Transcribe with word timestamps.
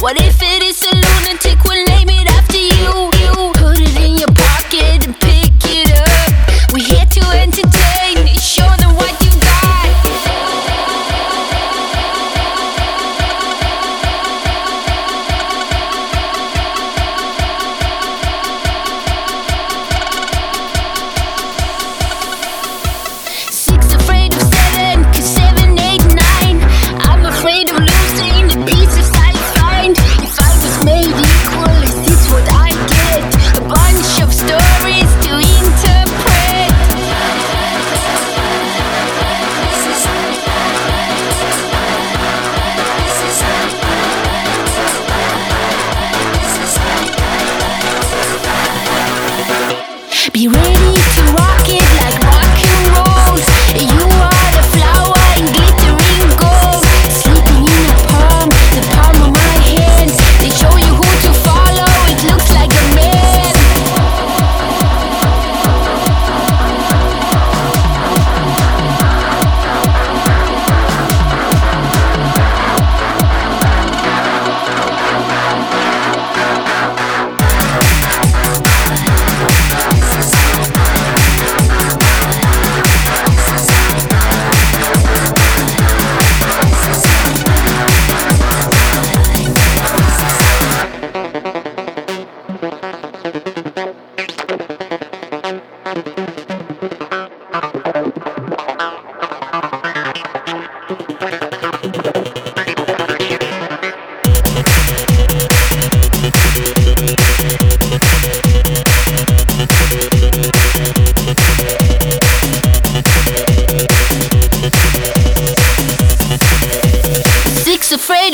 What 0.00 0.18
if 0.18 0.40
it 0.40 0.62
is? 0.62 0.69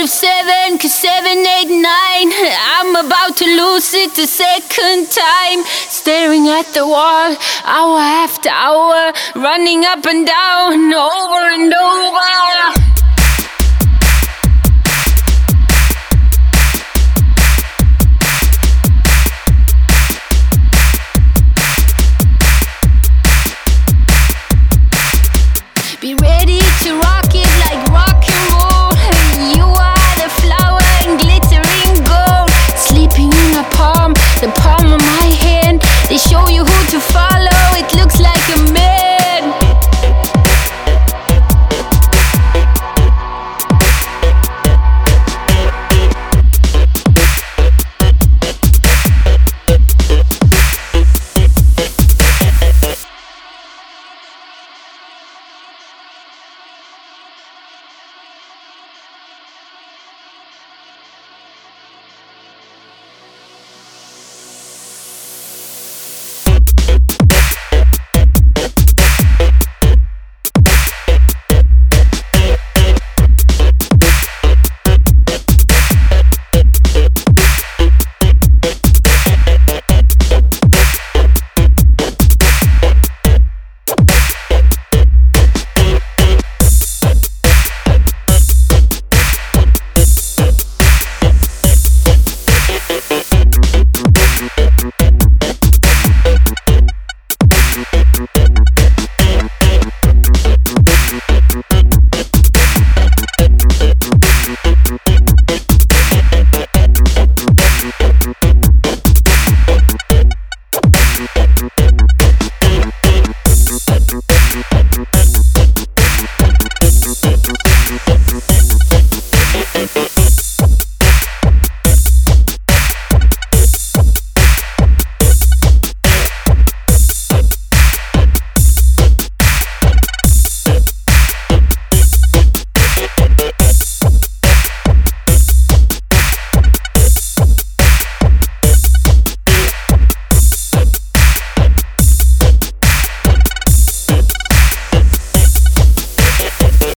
Of 0.07 0.11
seven, 0.11 0.79
cause 0.79 0.95
seven, 0.95 1.39
eight, 1.39 1.69
nine. 1.69 2.31
I'm 2.71 2.95
about 2.95 3.37
to 3.39 3.45
lose 3.45 3.93
it 3.93 4.15
the 4.15 4.27
second 4.27 5.11
time. 5.11 5.65
Staring 5.89 6.47
at 6.47 6.67
the 6.75 6.87
wall, 6.87 7.35
hour 7.65 7.99
after 7.99 8.51
hour, 8.51 9.13
running 9.35 9.85
up 9.85 10.07
and 10.07 10.25
down, 10.25 10.95
over 10.95 11.43
and 11.55 11.75
over. 11.75 12.86
They 36.17 36.31
show 36.31 36.49
you 36.49 36.65
who 36.65 36.87
to 36.93 36.99
follow, 36.99 37.77
it 37.77 37.95
looks 37.95 38.19
like 38.21 38.41
a 38.57 38.73
mirror 38.73 39.06